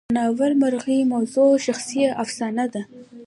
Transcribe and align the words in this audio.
د 0.09 0.13
ناول 0.17 0.53
مرکزي 0.63 0.99
موضوع 1.13 1.49
شخصي 1.65 2.01
افسانه 2.23 2.65
ده. 2.73 2.81